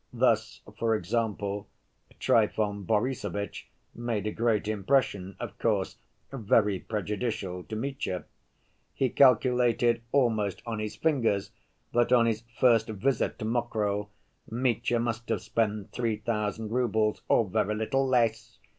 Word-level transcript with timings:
Thus, 0.11 0.61
for 0.79 0.95
example, 0.95 1.67
Trifon 2.19 2.85
Borissovitch 2.87 3.69
made 3.93 4.25
a 4.25 4.31
great 4.31 4.67
impression, 4.67 5.35
of 5.39 5.55
course, 5.59 5.99
very 6.31 6.79
prejudicial 6.79 7.63
to 7.65 7.75
Mitya. 7.75 8.25
He 8.95 9.09
calculated 9.09 10.01
almost 10.11 10.63
on 10.65 10.79
his 10.79 10.95
fingers 10.95 11.51
that 11.93 12.11
on 12.11 12.25
his 12.25 12.41
first 12.59 12.89
visit 12.89 13.37
to 13.37 13.45
Mokroe, 13.45 14.09
Mitya 14.49 14.99
must 14.99 15.29
have 15.29 15.43
spent 15.43 15.91
three 15.91 16.17
thousand 16.17 16.69
roubles, 16.71 17.21
"or 17.27 17.47
very 17.47 17.75
little 17.75 18.07
less. 18.07 18.57